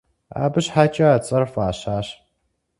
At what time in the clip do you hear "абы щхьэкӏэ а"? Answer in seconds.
0.43-1.17